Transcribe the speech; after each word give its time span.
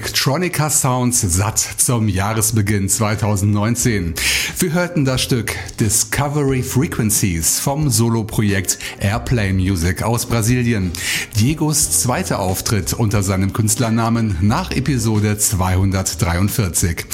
Electronica 0.00 0.70
Sounds 0.70 1.20
satt 1.20 1.58
zum 1.58 2.08
Jahresbeginn 2.08 2.88
2019. 2.88 4.14
Wir 4.58 4.72
hörten 4.72 5.04
das 5.04 5.20
Stück 5.20 5.54
Discovery 5.78 6.62
Frequencies 6.62 7.60
vom 7.60 7.90
Soloprojekt 7.90 8.78
Airplane 8.98 9.52
Music 9.52 10.02
aus 10.02 10.24
Brasilien. 10.24 10.90
Diegos 11.38 12.00
zweiter 12.00 12.38
Auftritt 12.38 12.94
unter 12.94 13.22
seinem 13.22 13.52
Künstlernamen 13.52 14.38
nach 14.40 14.70
Episode 14.70 15.36
243. 15.36 17.04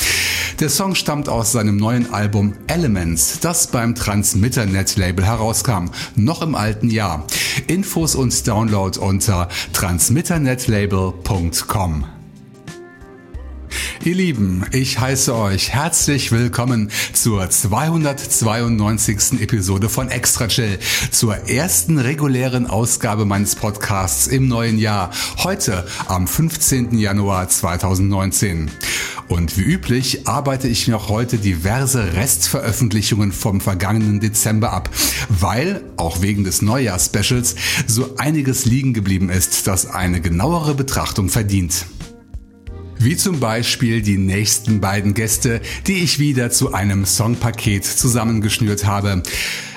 Der 0.61 0.69
Song 0.69 0.95
stammt 0.95 1.29
aus 1.29 1.51
seinem 1.51 1.79
neuen 1.79 2.15
Album 2.15 2.53
Elements, 2.69 3.41
das 3.41 3.67
beim 3.67 3.97
Transmitternet-Label 3.97 5.27
herauskam, 5.27 5.87
noch 6.15 6.41
im 6.41 6.55
alten 6.55 6.91
Jahr. 6.91 7.27
Infos 7.67 8.15
und 8.15 8.47
Download 8.47 8.97
unter 9.01 9.49
transmitternetlabel.com. 9.73 12.16
Ihr 14.07 14.15
Lieben, 14.15 14.65
ich 14.71 15.01
heiße 15.01 15.35
euch 15.35 15.71
herzlich 15.71 16.31
willkommen 16.31 16.93
zur 17.13 17.51
292. 17.51 19.41
Episode 19.41 19.89
von 19.89 20.11
Extra 20.11 20.47
Chill, 20.47 20.79
zur 21.11 21.35
ersten 21.49 21.99
regulären 21.99 22.69
Ausgabe 22.69 23.25
meines 23.25 23.57
Podcasts 23.57 24.29
im 24.29 24.47
neuen 24.47 24.79
Jahr, 24.79 25.11
heute 25.39 25.89
am 26.07 26.29
15. 26.29 26.97
Januar 26.97 27.49
2019. 27.49 28.71
Und 29.27 29.59
wie 29.59 29.63
üblich 29.63 30.29
arbeite 30.29 30.69
ich 30.69 30.95
auch 30.95 31.09
heute 31.09 31.39
diverse 31.39 32.13
Restveröffentlichungen 32.13 33.33
vom 33.33 33.61
vergangenen 33.61 34.21
Dezember 34.21 34.73
ab, 34.73 34.89
weil, 35.31 35.83
auch 35.97 36.23
wegen 36.23 36.45
des 36.45 36.63
Neujahrs-Specials, 36.63 37.57
so 37.89 38.15
einiges 38.19 38.67
liegen 38.67 38.95
geblieben 38.95 39.31
ist, 39.31 39.67
das 39.67 39.87
eine 39.87 40.21
genauere 40.21 40.77
Betrachtung 40.77 41.29
verdient. 41.29 41.87
Wie 42.99 43.17
zum 43.17 43.41
Beispiel 43.41 44.03
die 44.03 44.19
nächsten 44.19 44.81
beiden 44.81 45.15
Gäste, 45.15 45.61
die 45.87 45.99
ich 46.03 46.19
wieder 46.19 46.51
zu 46.51 46.73
einem 46.73 47.05
Songpaket 47.05 47.85
zusammengeschnürt 47.85 48.87
habe. 48.87 49.23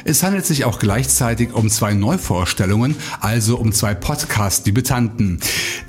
Es 0.05 0.23
handelt 0.23 0.45
sich 0.45 0.65
auch 0.65 0.79
gleichzeitig 0.79 1.53
um 1.53 1.69
zwei 1.69 1.93
Neuvorstellungen, 1.93 2.95
also 3.19 3.57
um 3.57 3.73
zwei 3.73 3.93
Podcast-Debütanten. 3.93 5.39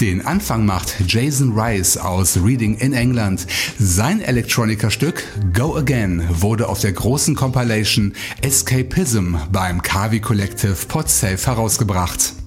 Den 0.00 0.26
Anfang 0.26 0.66
macht 0.66 0.94
Jason 1.06 1.58
Rice 1.58 1.96
aus 1.96 2.38
Reading 2.44 2.74
in 2.76 2.92
England. 2.92 3.46
Sein 3.78 4.20
Electronica-Stück 4.20 5.22
Go 5.54 5.76
Again 5.76 6.24
wurde 6.28 6.68
auf 6.68 6.80
der 6.80 6.92
großen 6.92 7.36
Compilation 7.36 8.12
Escapism 8.42 9.36
beim 9.52 9.80
Kavi 9.80 10.20
Collective 10.20 10.76
Podsafe 10.88 11.46
herausgebracht. 11.46 12.39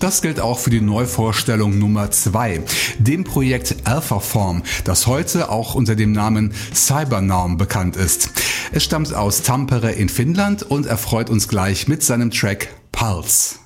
Das 0.00 0.22
gilt 0.22 0.40
auch 0.40 0.58
für 0.58 0.70
die 0.70 0.80
Neuvorstellung 0.80 1.78
Nummer 1.78 2.10
2, 2.10 2.62
dem 2.98 3.22
Projekt 3.22 3.76
Alphaform, 3.84 4.62
das 4.84 5.06
heute 5.06 5.50
auch 5.50 5.74
unter 5.74 5.94
dem 5.94 6.12
Namen 6.12 6.54
Cybernorm 6.74 7.58
bekannt 7.58 7.96
ist. 7.96 8.30
Es 8.72 8.82
stammt 8.82 9.12
aus 9.12 9.42
Tampere 9.42 9.92
in 9.92 10.08
Finnland 10.08 10.62
und 10.62 10.86
erfreut 10.86 11.28
uns 11.28 11.48
gleich 11.48 11.86
mit 11.86 12.02
seinem 12.02 12.30
Track 12.30 12.68
Pulse. 12.92 13.56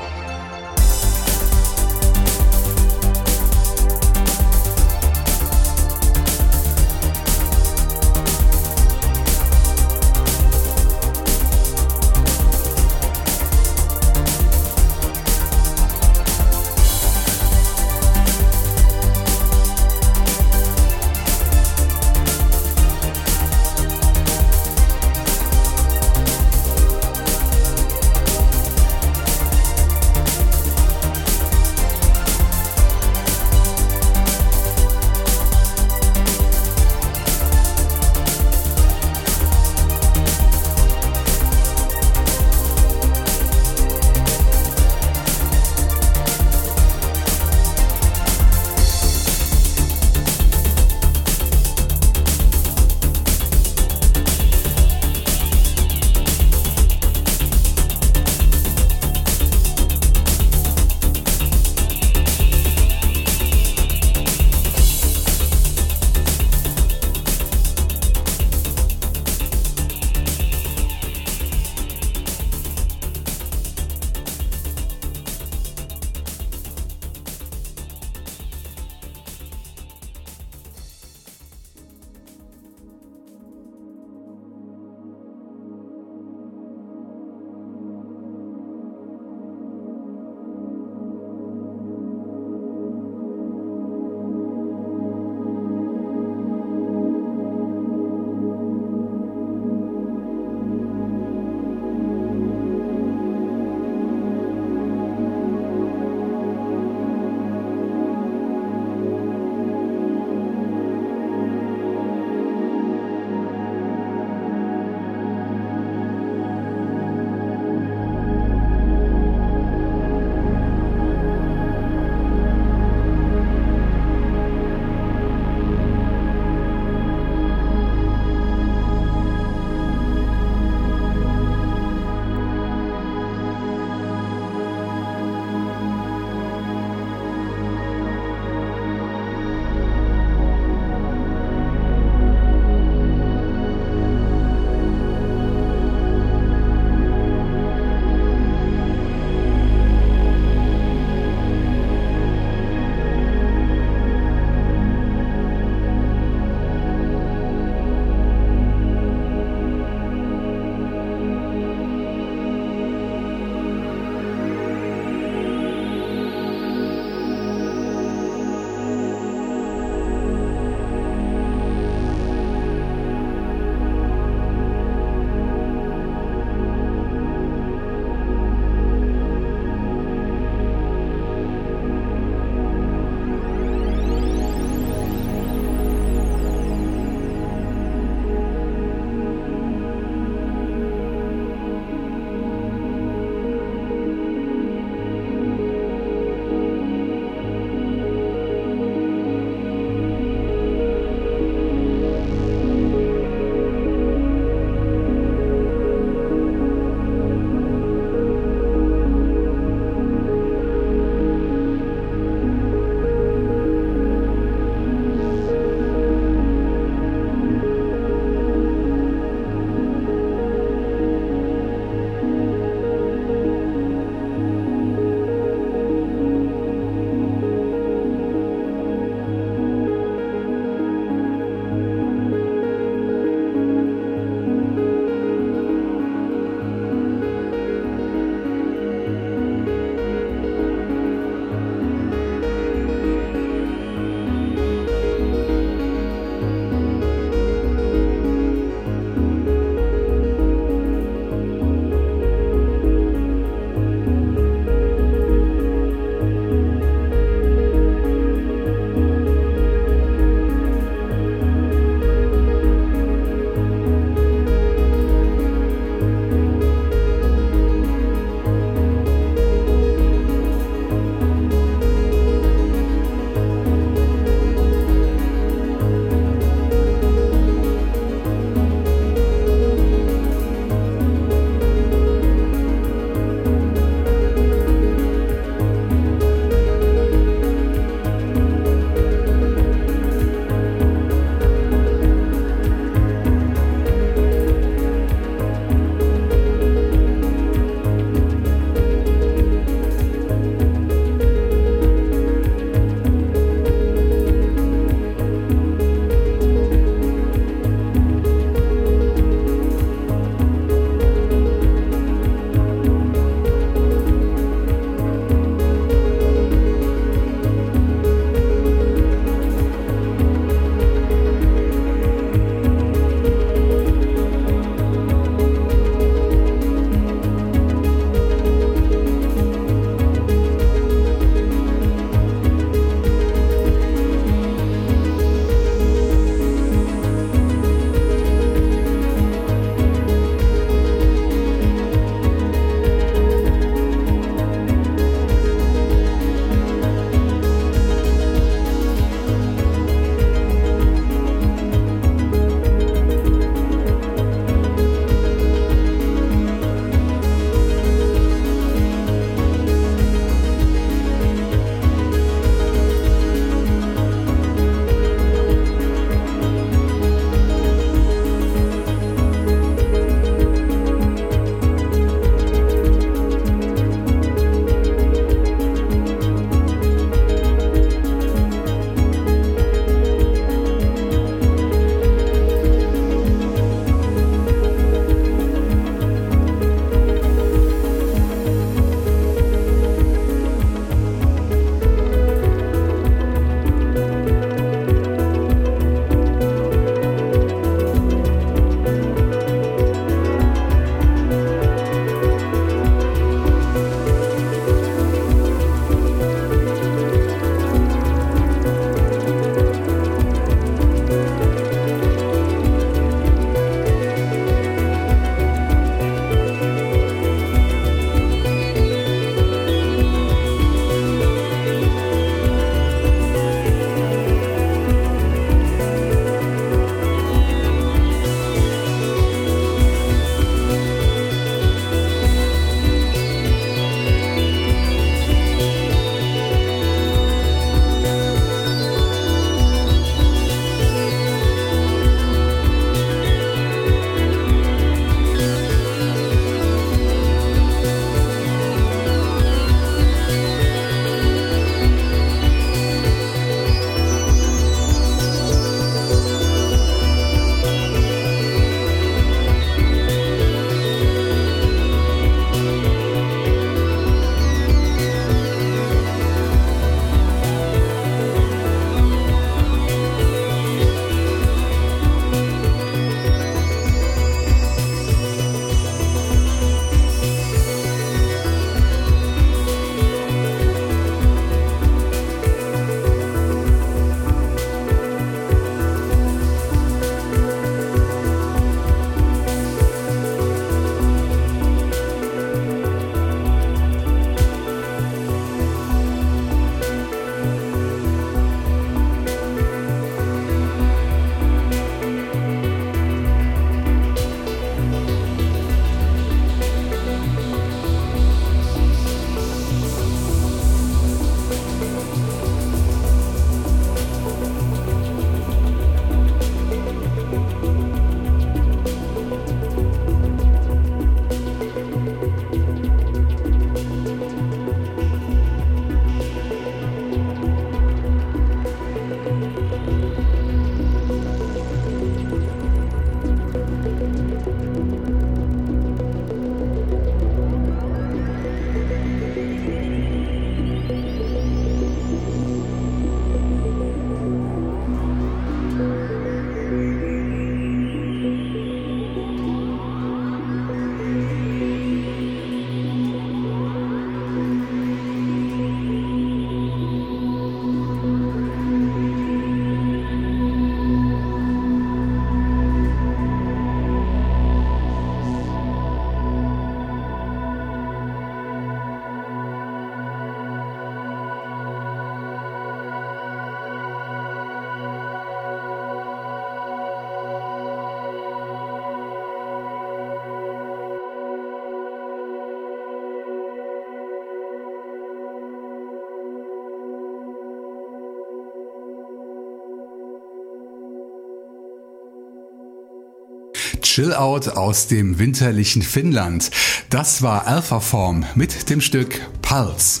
Chill 593.96 594.12
Out 594.12 594.48
aus 594.48 594.88
dem 594.88 595.18
winterlichen 595.18 595.80
Finnland. 595.80 596.50
Das 596.90 597.22
war 597.22 597.46
Alpha 597.46 597.80
Form 597.80 598.26
mit 598.34 598.68
dem 598.68 598.82
Stück 598.82 599.22
Pulse. 599.40 600.00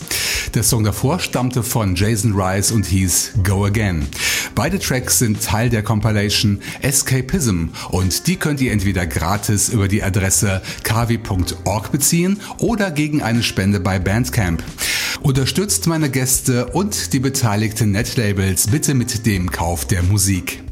Der 0.52 0.64
Song 0.64 0.84
davor 0.84 1.18
stammte 1.18 1.62
von 1.62 1.94
Jason 1.94 2.34
Rice 2.38 2.72
und 2.72 2.84
hieß 2.84 3.38
Go 3.42 3.64
Again. 3.64 4.06
Beide 4.54 4.78
Tracks 4.78 5.20
sind 5.20 5.42
Teil 5.42 5.70
der 5.70 5.82
Compilation 5.82 6.60
Escapism 6.82 7.68
und 7.88 8.26
die 8.26 8.36
könnt 8.36 8.60
ihr 8.60 8.72
entweder 8.72 9.06
gratis 9.06 9.70
über 9.70 9.88
die 9.88 10.02
Adresse 10.02 10.60
kavi.org 10.82 11.90
beziehen 11.90 12.38
oder 12.58 12.90
gegen 12.90 13.22
eine 13.22 13.42
Spende 13.42 13.80
bei 13.80 13.98
Bandcamp. 13.98 14.62
Unterstützt 15.22 15.86
meine 15.86 16.10
Gäste 16.10 16.66
und 16.66 17.14
die 17.14 17.20
beteiligten 17.20 17.92
Netlabels 17.92 18.66
bitte 18.66 18.92
mit 18.92 19.24
dem 19.24 19.50
Kauf 19.50 19.86
der 19.86 20.02
Musik. 20.02 20.65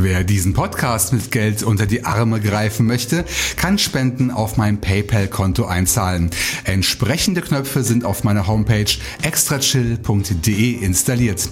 Wer 0.00 0.22
diesen 0.22 0.52
Podcast 0.52 1.12
mit 1.12 1.32
Geld 1.32 1.64
unter 1.64 1.84
die 1.84 2.04
Arme 2.04 2.40
greifen 2.40 2.86
möchte, 2.86 3.24
kann 3.56 3.78
Spenden 3.78 4.30
auf 4.30 4.56
mein 4.56 4.80
PayPal-Konto 4.80 5.64
einzahlen. 5.64 6.30
Entsprechende 6.62 7.40
Knöpfe 7.40 7.82
sind 7.82 8.04
auf 8.04 8.22
meiner 8.22 8.46
Homepage 8.46 8.86
extrachill.de 9.22 10.70
installiert. 10.74 11.50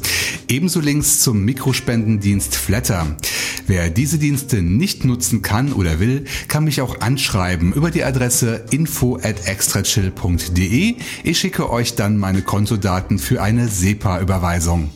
Ebenso 0.48 0.78
Links 0.78 1.18
zum 1.22 1.44
Mikrospendendienst 1.44 2.54
Flatter. 2.54 3.16
Wer 3.66 3.90
diese 3.90 4.18
Dienste 4.18 4.62
nicht 4.62 5.04
nutzen 5.04 5.42
kann 5.42 5.72
oder 5.72 5.98
will, 5.98 6.24
kann 6.46 6.62
mich 6.62 6.80
auch 6.80 7.00
anschreiben 7.00 7.72
über 7.72 7.90
die 7.90 8.04
Adresse 8.04 8.64
info 8.70 9.16
at 9.16 9.48
extrachill.de. 9.48 10.94
Ich 11.24 11.38
schicke 11.40 11.68
euch 11.68 11.96
dann 11.96 12.16
meine 12.16 12.42
Kontodaten 12.42 13.18
für 13.18 13.42
eine 13.42 13.66
SEPA-Überweisung. 13.66 14.92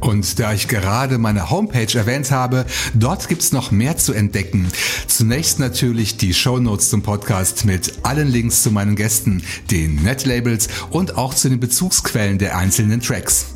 Und 0.00 0.38
da 0.38 0.52
ich 0.52 0.66
gerade 0.66 1.18
meine 1.18 1.50
Homepage 1.50 1.98
erwähnt 1.98 2.30
habe, 2.30 2.64
dort 2.94 3.28
gibt's 3.28 3.52
noch 3.52 3.70
mehr 3.70 3.96
zu 3.96 4.12
entdecken. 4.12 4.68
Zunächst 5.06 5.58
natürlich 5.58 6.16
die 6.16 6.34
Show 6.34 6.58
Notes 6.58 6.88
zum 6.88 7.02
Podcast 7.02 7.64
mit 7.66 7.92
allen 8.02 8.28
Links 8.28 8.62
zu 8.62 8.70
meinen 8.70 8.96
Gästen, 8.96 9.42
den 9.70 9.96
Netlabels 9.96 10.68
und 10.90 11.16
auch 11.16 11.34
zu 11.34 11.48
den 11.48 11.60
Bezugsquellen 11.60 12.38
der 12.38 12.56
einzelnen 12.56 13.00
Tracks. 13.00 13.46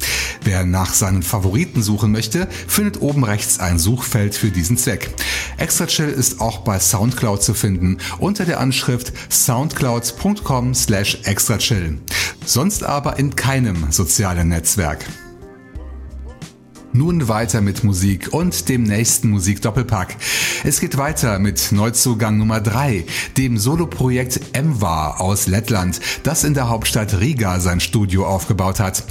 Wer 0.42 0.64
nach 0.64 0.92
seinen 0.92 1.22
Favoriten 1.22 1.82
suchen 1.82 2.12
möchte, 2.12 2.46
findet 2.68 3.00
oben 3.00 3.24
rechts 3.24 3.58
ein 3.58 3.78
Suchfeld 3.78 4.34
für 4.34 4.50
diesen 4.50 4.76
Zweck. 4.76 5.10
Extra 5.56 5.86
Chill 5.86 6.10
ist 6.10 6.40
auch 6.40 6.58
bei 6.58 6.78
Soundcloud 6.78 7.42
zu 7.42 7.54
finden 7.54 7.98
unter 8.18 8.44
der 8.44 8.60
Anschrift 8.60 9.12
soundcloud.com 9.30 10.74
slash 10.74 11.18
extrachill. 11.24 11.98
Sonst 12.44 12.84
aber 12.84 13.18
in 13.18 13.34
keinem 13.34 13.90
sozialen 13.90 14.48
Netzwerk. 14.48 15.04
Nun 16.96 17.26
weiter 17.26 17.60
mit 17.60 17.82
Musik 17.82 18.28
und 18.30 18.68
dem 18.68 18.84
nächsten 18.84 19.28
Musikdoppelpack. 19.30 20.14
Es 20.62 20.78
geht 20.78 20.96
weiter 20.96 21.40
mit 21.40 21.72
Neuzugang 21.72 22.38
Nummer 22.38 22.60
3, 22.60 23.04
dem 23.36 23.58
Soloprojekt 23.58 24.40
Emva 24.52 25.16
aus 25.16 25.48
Lettland, 25.48 25.98
das 26.22 26.44
in 26.44 26.54
der 26.54 26.68
Hauptstadt 26.68 27.18
Riga 27.18 27.58
sein 27.58 27.80
Studio 27.80 28.24
aufgebaut 28.28 28.78
hat. 28.78 29.02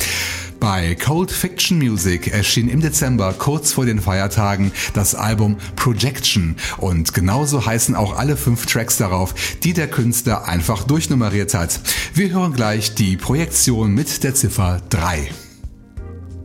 Bei 0.62 0.96
Cold 0.96 1.30
Fiction 1.30 1.78
Music 1.78 2.28
erschien 2.28 2.70
im 2.70 2.80
Dezember 2.80 3.34
kurz 3.34 3.74
vor 3.74 3.86
den 3.86 4.00
Feiertagen 4.00 4.72
das 4.94 5.14
Album 5.14 5.58
Projection 5.76 6.56
und 6.78 7.14
genauso 7.14 7.66
heißen 7.66 7.96
auch 7.96 8.18
alle 8.18 8.38
fünf 8.38 8.66
Tracks 8.66 8.96
darauf, 8.96 9.36
die 9.62 9.74
der 9.74 9.90
Künstler 9.90 10.48
einfach 10.48 10.86
durchnummeriert 10.86 11.54
hat. 11.54 11.82
Wir 12.14 12.30
hören 12.30 12.54
gleich 12.54 12.96
die 12.96 13.18
Projektion 13.18 13.94
mit 13.94 14.24
der 14.24 14.36
Ziffer 14.36 14.82
3. 14.90 15.32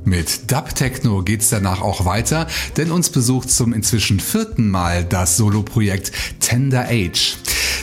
Mit 0.04 0.50
Dub 0.50 0.74
Techno 0.74 1.22
geht's 1.22 1.50
danach 1.50 1.82
auch 1.82 2.04
weiter, 2.04 2.46
denn 2.76 2.90
uns 2.90 3.10
besucht 3.10 3.50
zum 3.50 3.72
inzwischen 3.72 4.20
vierten 4.20 4.68
Mal 4.70 5.04
das 5.04 5.36
Soloprojekt 5.36 6.12
Tender 6.40 6.86
Age. 6.88 7.36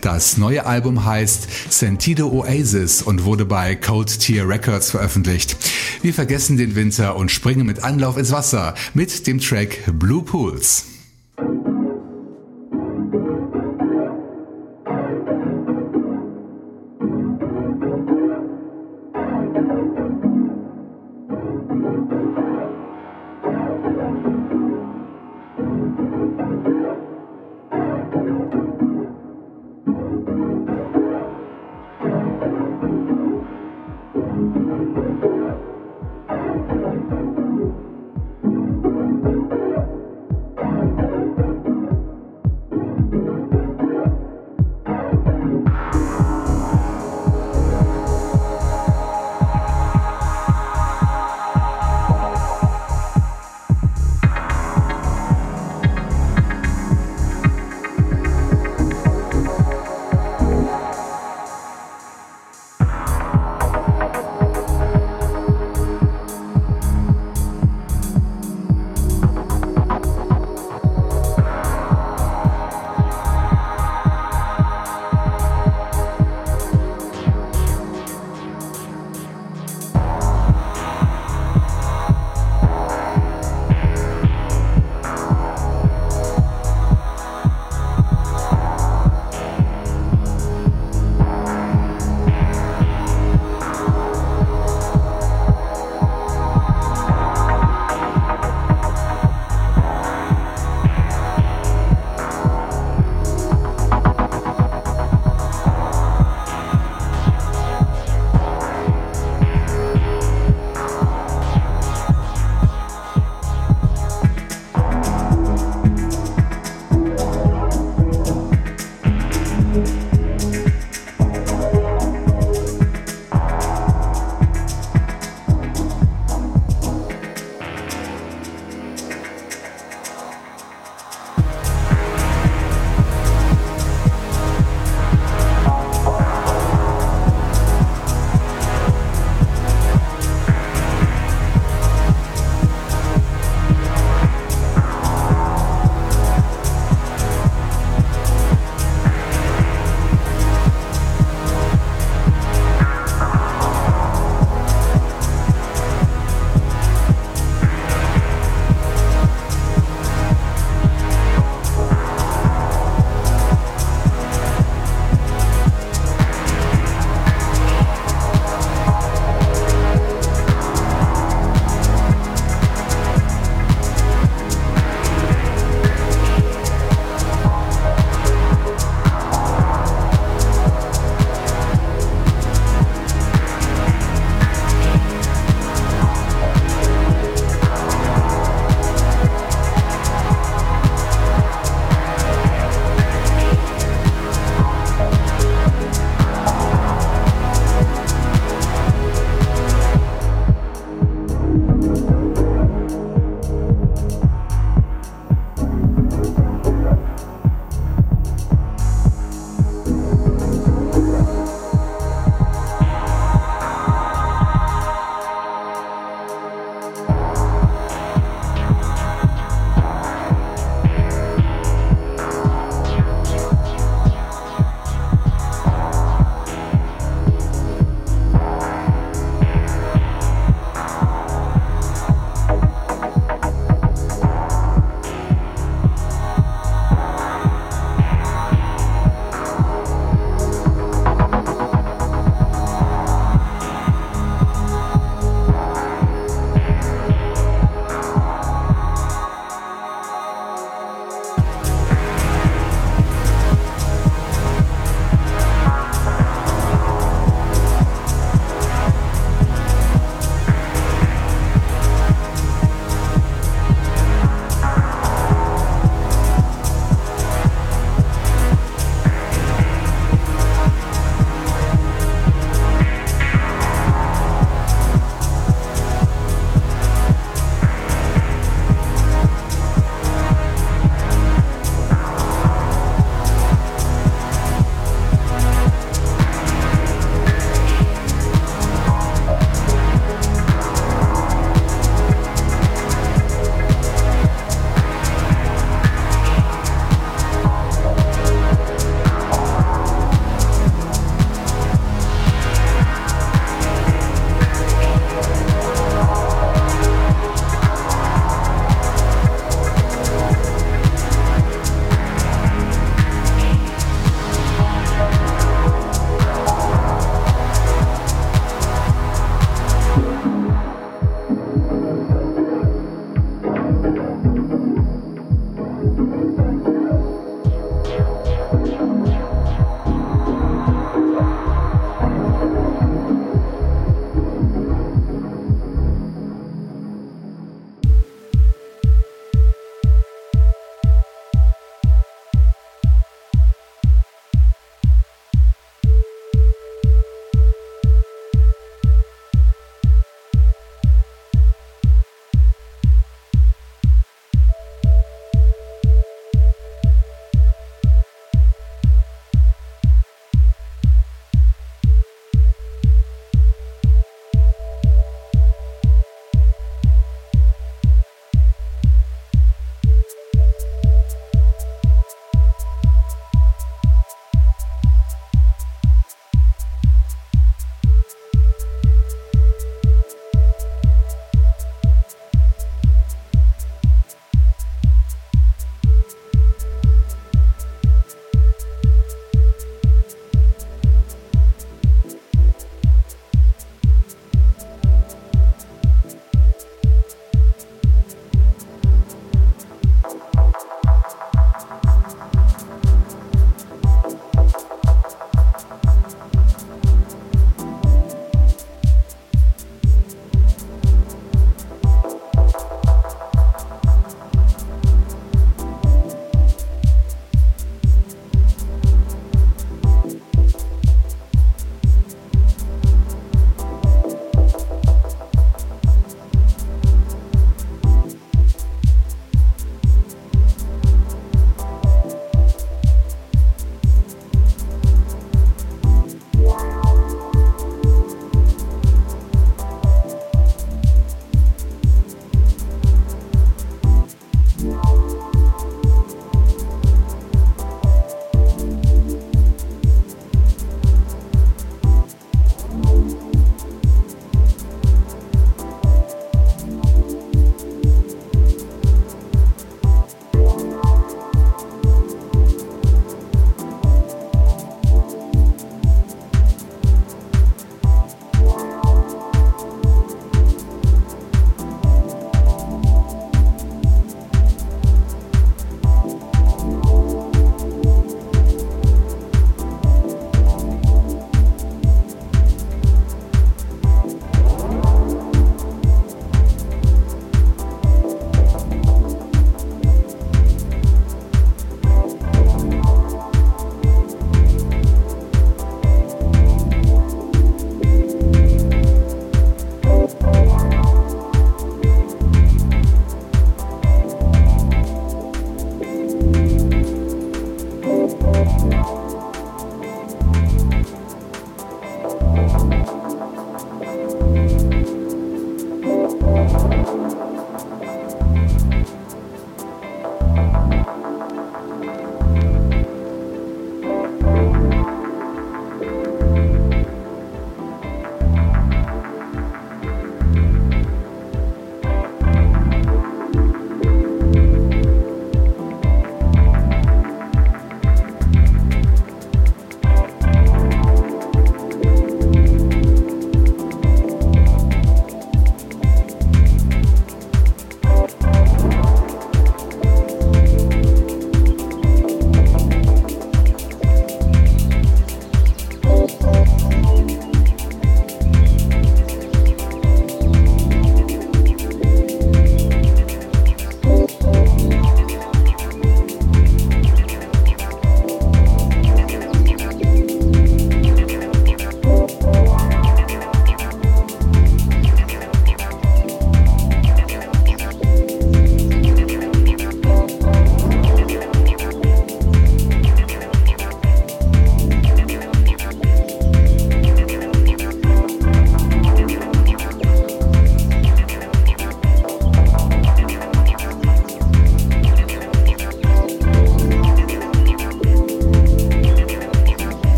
Das 0.00 0.36
neue 0.36 0.66
Album 0.66 1.04
heißt 1.04 1.48
Sentido 1.70 2.28
Oasis 2.28 3.02
und 3.02 3.24
wurde 3.24 3.44
bei 3.44 3.76
Cold 3.76 4.18
Tier 4.18 4.48
Records 4.48 4.90
veröffentlicht. 4.90 5.56
Wir 6.02 6.12
vergessen 6.12 6.56
den 6.56 6.74
Winter 6.74 7.16
und 7.16 7.30
springen 7.30 7.66
mit 7.66 7.84
Anlauf 7.84 8.16
ins 8.16 8.32
Wasser 8.32 8.74
mit 8.94 9.26
dem 9.26 9.40
Track 9.40 9.78
Blue 9.98 10.22
Pools. 10.22 10.91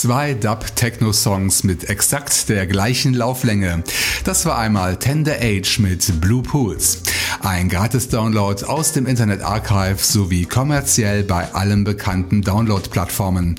Zwei 0.00 0.32
Dub-Techno-Songs 0.32 1.62
mit 1.62 1.90
exakt 1.90 2.48
der 2.48 2.66
gleichen 2.66 3.12
Lauflänge. 3.12 3.84
Das 4.24 4.46
war 4.46 4.56
einmal 4.56 4.98
Tender 4.98 5.36
Age 5.42 5.78
mit 5.78 6.22
Blue 6.22 6.42
Pools. 6.42 7.02
Ein 7.40 7.68
Gratis-Download 7.68 8.64
aus 8.64 8.92
dem 8.92 9.04
Internet 9.04 9.42
Archive 9.42 9.98
sowie 9.98 10.46
kommerziell 10.46 11.22
bei 11.22 11.52
allen 11.52 11.84
bekannten 11.84 12.40
Download-Plattformen. 12.40 13.56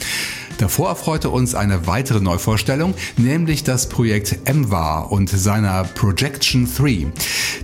Davor 0.62 0.88
erfreute 0.90 1.32
uns 1.32 1.56
eine 1.56 1.88
weitere 1.88 2.22
Neuvorstellung, 2.22 2.94
nämlich 3.18 3.64
das 3.64 3.90
Projekt 3.90 4.48
MWA 4.48 5.00
und 5.00 5.28
seiner 5.28 5.86
Projection 5.86 6.70
3. 6.72 7.08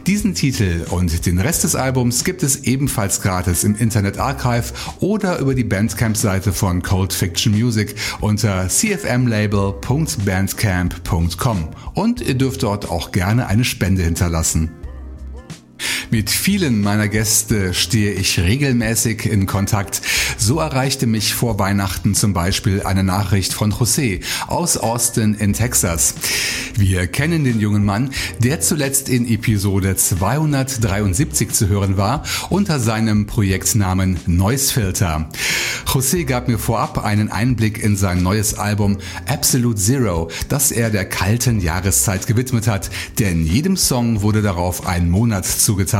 Diesen 0.07 0.33
Titel 0.33 0.83
und 0.89 1.27
den 1.27 1.37
Rest 1.37 1.63
des 1.63 1.75
Albums 1.75 2.23
gibt 2.23 2.41
es 2.41 2.63
ebenfalls 2.63 3.21
gratis 3.21 3.63
im 3.63 3.75
Internet 3.75 4.17
Archive 4.17 4.73
oder 4.99 5.37
über 5.37 5.53
die 5.53 5.63
Bandcamp-Seite 5.63 6.53
von 6.53 6.81
Cold 6.81 7.13
Fiction 7.13 7.53
Music 7.53 7.93
unter 8.19 8.67
cfmlabel.bandcamp.com 8.67 11.67
und 11.93 12.21
ihr 12.21 12.33
dürft 12.33 12.63
dort 12.63 12.89
auch 12.89 13.11
gerne 13.11 13.45
eine 13.45 13.63
Spende 13.63 14.01
hinterlassen. 14.01 14.71
Mit 16.09 16.29
vielen 16.29 16.81
meiner 16.81 17.09
Gäste 17.09 17.73
stehe 17.73 18.13
ich 18.13 18.39
regelmäßig 18.39 19.25
in 19.25 19.45
Kontakt. 19.45 20.01
So 20.37 20.59
erreichte 20.59 21.05
mich 21.05 21.33
vor 21.33 21.59
Weihnachten 21.59 22.15
zum 22.15 22.31
Beispiel 22.31 22.83
eine 22.83 23.03
Nachricht 23.03 23.53
von 23.53 23.73
José 23.73 24.21
aus 24.47 24.77
Austin 24.77 25.33
in 25.33 25.51
Texas. 25.51 26.15
Wir 26.77 27.07
kennen 27.07 27.43
den 27.43 27.59
jungen 27.59 27.83
Mann, 27.83 28.11
der 28.39 28.61
zuletzt 28.61 29.09
in 29.09 29.27
Episode 29.27 29.97
273 29.97 31.51
zu 31.51 31.67
hören 31.67 31.97
war, 31.97 32.23
unter 32.49 32.79
seinem 32.79 33.25
Projektnamen 33.25 34.17
Noise 34.27 34.73
Filter. 34.73 35.29
José 35.85 36.23
gab 36.23 36.47
mir 36.47 36.59
vorab 36.59 37.03
einen 37.03 37.31
Einblick 37.31 37.83
in 37.83 37.97
sein 37.97 38.23
neues 38.23 38.53
Album 38.53 38.97
Absolute 39.25 39.79
Zero, 39.79 40.29
das 40.47 40.71
er 40.71 40.89
der 40.89 41.05
kalten 41.05 41.59
Jahreszeit 41.59 42.27
gewidmet 42.27 42.67
hat, 42.67 42.89
denn 43.19 43.45
jedem 43.45 43.75
Song 43.75 44.21
wurde 44.21 44.41
darauf 44.41 44.87
ein 44.87 45.09
Monat 45.09 45.45
zugeteilt. 45.45 45.96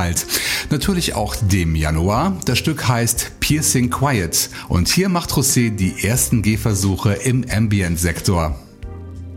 Natürlich 0.70 1.16
auch 1.16 1.36
dem 1.36 1.76
Januar. 1.76 2.38
Das 2.46 2.58
Stück 2.58 2.88
heißt 2.88 3.40
Piercing 3.40 3.90
Quiet 3.90 4.50
und 4.68 4.88
hier 4.88 5.10
macht 5.10 5.32
José 5.32 5.70
die 5.70 6.06
ersten 6.06 6.42
Gehversuche 6.42 7.14
im 7.14 7.46
Ambient-Sektor. 7.50 8.67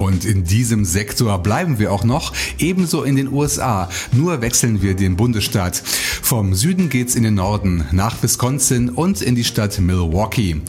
Und 0.01 0.24
in 0.24 0.44
diesem 0.44 0.86
Sektor 0.86 1.38
bleiben 1.42 1.78
wir 1.78 1.92
auch 1.92 2.05
noch, 2.05 2.32
ebenso 2.59 3.03
in 3.03 3.16
den 3.16 3.30
USA. 3.30 3.90
Nur 4.12 4.40
wechseln 4.40 4.80
wir 4.80 4.94
den 4.94 5.14
Bundesstaat. 5.14 5.76
Vom 5.76 6.55
Süden 6.55 6.88
geht's 6.88 7.14
in 7.16 7.22
den 7.22 7.34
Norden, 7.34 7.84
nach 7.92 8.22
Wisconsin 8.22 8.88
und 8.88 9.20
in 9.20 9.34
die 9.34 9.44
Stadt 9.44 9.78
Milwaukee. 9.78 10.62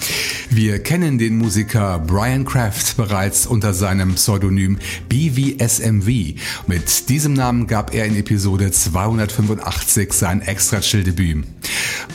Wir 0.49 0.83
kennen 0.83 1.17
den 1.17 1.37
Musiker 1.37 1.99
Brian 1.99 2.43
Kraft 2.43 2.97
bereits 2.97 3.47
unter 3.47 3.73
seinem 3.73 4.15
Pseudonym 4.15 4.79
BVSMV. 5.07 6.37
Mit 6.67 7.07
diesem 7.07 7.31
Namen 7.31 7.67
gab 7.67 7.93
er 7.93 8.03
in 8.07 8.17
Episode 8.17 8.69
285 8.69 10.11
sein 10.11 10.41
Extra-Chill-Debüt. 10.41 11.45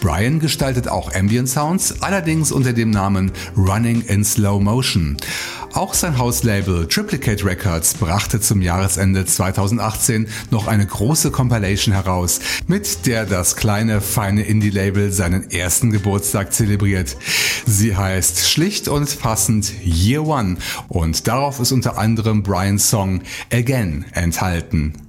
Brian 0.02 0.38
gestaltet 0.38 0.88
auch 0.88 1.14
Ambient 1.14 1.48
Sounds, 1.48 2.02
allerdings 2.02 2.52
unter 2.52 2.74
dem 2.74 2.90
Namen 2.90 3.32
Running 3.56 4.02
in 4.02 4.22
Slow 4.22 4.62
Motion. 4.62 5.16
Auch 5.76 5.92
sein 5.92 6.16
Hauslabel 6.16 6.88
Triplicate 6.88 7.44
Records 7.44 7.92
brachte 7.92 8.40
zum 8.40 8.62
Jahresende 8.62 9.26
2018 9.26 10.26
noch 10.50 10.68
eine 10.68 10.86
große 10.86 11.30
Compilation 11.30 11.92
heraus, 11.92 12.40
mit 12.66 13.04
der 13.06 13.26
das 13.26 13.56
kleine, 13.56 14.00
feine 14.00 14.44
Indie-Label 14.44 15.12
seinen 15.12 15.50
ersten 15.50 15.90
Geburtstag 15.90 16.54
zelebriert. 16.54 17.18
Sie 17.66 17.94
heißt 17.94 18.48
schlicht 18.48 18.88
und 18.88 19.20
passend 19.20 19.70
Year 19.84 20.26
One 20.26 20.56
und 20.88 21.28
darauf 21.28 21.60
ist 21.60 21.72
unter 21.72 21.98
anderem 21.98 22.42
Brians 22.42 22.88
Song 22.88 23.20
Again 23.52 24.06
enthalten. 24.12 25.05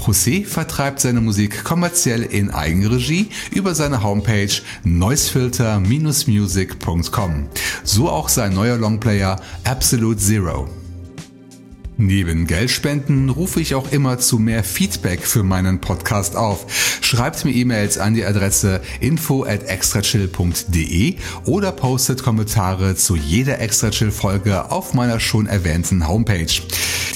José 0.04 0.44
vertreibt 0.44 0.98
seine 0.98 1.20
Musik 1.20 1.62
kommerziell 1.62 2.22
in 2.22 2.50
Eigenregie 2.50 3.28
über 3.52 3.76
seine 3.76 4.02
Homepage 4.02 4.50
noisefilter-music.com. 4.82 7.48
So 7.84 8.10
auch 8.10 8.28
sein 8.28 8.54
neuer 8.54 8.76
Longplayer 8.76 9.40
Absolute 9.62 10.18
Zero. 10.18 10.68
Neben 12.00 12.46
Geldspenden 12.46 13.28
rufe 13.28 13.60
ich 13.60 13.74
auch 13.74 13.90
immer 13.90 14.20
zu 14.20 14.38
mehr 14.38 14.62
Feedback 14.62 15.26
für 15.26 15.42
meinen 15.42 15.80
Podcast 15.80 16.36
auf. 16.36 17.00
Schreibt 17.00 17.44
mir 17.44 17.50
E-Mails 17.50 17.98
an 17.98 18.14
die 18.14 18.24
Adresse 18.24 18.80
info 19.00 19.42
at 19.42 19.64
extrachill.de 19.64 21.16
oder 21.44 21.72
postet 21.72 22.22
Kommentare 22.22 22.94
zu 22.94 23.16
jeder 23.16 23.58
Extrachill 23.58 24.12
Folge 24.12 24.70
auf 24.70 24.94
meiner 24.94 25.18
schon 25.18 25.46
erwähnten 25.46 26.06
Homepage. 26.06 26.62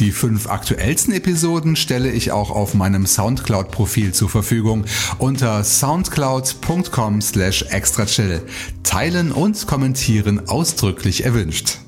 Die 0.00 0.10
fünf 0.10 0.48
aktuellsten 0.48 1.14
Episoden 1.14 1.76
stelle 1.76 2.10
ich 2.10 2.32
auch 2.32 2.50
auf 2.50 2.74
meinem 2.74 3.06
Soundcloud 3.06 3.70
Profil 3.70 4.12
zur 4.12 4.30
Verfügung 4.30 4.84
unter 5.18 5.62
soundcloud.com 5.62 7.22
slash 7.22 7.62
extrachill. 7.70 8.42
Teilen 8.82 9.30
und 9.30 9.64
kommentieren 9.68 10.48
ausdrücklich 10.48 11.24
erwünscht. 11.24 11.78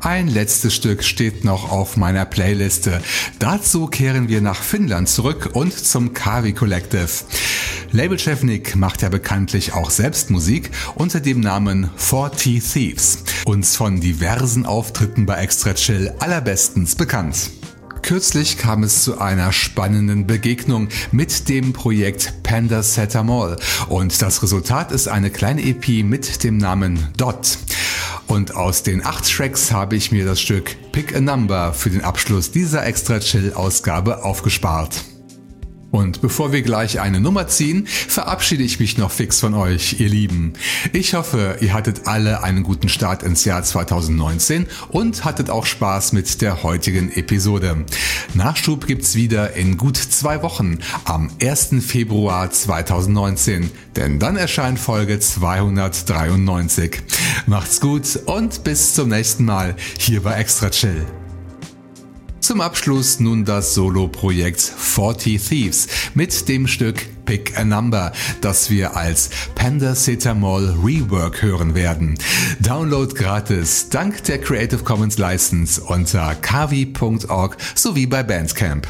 Ein 0.00 0.28
letztes 0.28 0.74
Stück 0.74 1.04
steht 1.04 1.44
noch 1.44 1.70
auf 1.70 1.98
meiner 1.98 2.24
Playliste. 2.24 3.02
Dazu 3.38 3.86
kehren 3.86 4.30
wir 4.30 4.40
nach 4.40 4.62
Finnland 4.62 5.10
zurück 5.10 5.50
und 5.52 5.74
zum 5.74 6.14
Kavi 6.14 6.54
Collective. 6.54 7.08
Labelchef 7.92 8.42
Nick 8.42 8.76
macht 8.76 9.02
ja 9.02 9.10
bekanntlich 9.10 9.74
auch 9.74 9.90
selbst 9.90 10.30
Musik 10.30 10.70
unter 10.94 11.20
dem 11.20 11.40
Namen 11.40 11.90
40 11.96 12.62
Thieves. 12.64 13.24
Uns 13.44 13.76
von 13.76 14.00
diversen 14.00 14.64
Auftritten 14.64 15.26
bei 15.26 15.34
Extra 15.42 15.74
Chill 15.74 16.14
allerbestens 16.18 16.94
bekannt. 16.94 17.50
Kürzlich 18.02 18.58
kam 18.58 18.82
es 18.82 19.04
zu 19.04 19.20
einer 19.20 19.52
spannenden 19.52 20.26
Begegnung 20.26 20.88
mit 21.12 21.48
dem 21.48 21.72
Projekt 21.72 22.42
Panda 22.42 22.82
Setamol 22.82 23.56
und 23.88 24.20
das 24.20 24.42
Resultat 24.42 24.90
ist 24.92 25.08
eine 25.08 25.30
kleine 25.30 25.62
EP 25.62 26.04
mit 26.04 26.42
dem 26.42 26.56
Namen 26.56 27.08
Dot. 27.16 27.58
Und 28.26 28.54
aus 28.54 28.82
den 28.82 29.04
acht 29.04 29.28
Tracks 29.30 29.72
habe 29.72 29.96
ich 29.96 30.12
mir 30.12 30.24
das 30.24 30.40
Stück 30.40 30.76
Pick 30.92 31.14
a 31.14 31.20
Number 31.20 31.72
für 31.72 31.90
den 31.90 32.02
Abschluss 32.02 32.50
dieser 32.50 32.86
Extra 32.86 33.20
Chill 33.20 33.52
Ausgabe 33.54 34.24
aufgespart. 34.24 35.04
Und 35.90 36.20
bevor 36.20 36.52
wir 36.52 36.62
gleich 36.62 37.00
eine 37.00 37.20
Nummer 37.20 37.48
ziehen, 37.48 37.86
verabschiede 37.86 38.62
ich 38.62 38.78
mich 38.78 38.96
noch 38.98 39.10
fix 39.10 39.40
von 39.40 39.54
euch, 39.54 40.00
ihr 40.00 40.08
Lieben. 40.08 40.52
Ich 40.92 41.14
hoffe, 41.14 41.56
ihr 41.60 41.74
hattet 41.74 42.06
alle 42.06 42.42
einen 42.42 42.62
guten 42.62 42.88
Start 42.88 43.22
ins 43.22 43.44
Jahr 43.44 43.62
2019 43.62 44.66
und 44.88 45.24
hattet 45.24 45.50
auch 45.50 45.66
Spaß 45.66 46.12
mit 46.12 46.42
der 46.42 46.62
heutigen 46.62 47.10
Episode. 47.12 47.84
Nachschub 48.34 48.86
gibt's 48.86 49.14
wieder 49.14 49.54
in 49.54 49.76
gut 49.76 49.96
zwei 49.96 50.42
Wochen 50.42 50.78
am 51.04 51.30
1. 51.42 51.70
Februar 51.80 52.50
2019, 52.50 53.70
denn 53.96 54.18
dann 54.18 54.36
erscheint 54.36 54.78
Folge 54.78 55.18
293. 55.18 57.02
Macht's 57.46 57.80
gut 57.80 58.16
und 58.26 58.62
bis 58.64 58.94
zum 58.94 59.08
nächsten 59.08 59.44
Mal 59.44 59.74
hier 59.98 60.22
bei 60.22 60.34
Extra 60.34 60.70
Chill. 60.70 61.19
Zum 62.40 62.62
Abschluss 62.62 63.20
nun 63.20 63.44
das 63.44 63.74
Solo-Projekt 63.74 64.60
40 64.60 65.40
Thieves 65.40 65.88
mit 66.14 66.48
dem 66.48 66.66
Stück 66.66 67.06
Pick 67.26 67.56
a 67.58 67.64
Number, 67.64 68.12
das 68.40 68.70
wir 68.70 68.96
als 68.96 69.30
Panda 69.54 69.94
Cetamol 69.94 70.74
Rework 70.82 71.42
hören 71.42 71.74
werden. 71.74 72.18
Download 72.58 73.14
gratis 73.14 73.88
dank 73.90 74.24
der 74.24 74.40
Creative 74.40 74.82
Commons 74.82 75.18
License 75.18 75.80
unter 75.80 76.34
kavi.org 76.34 77.56
sowie 77.74 78.06
bei 78.06 78.22
Bandcamp. 78.22 78.88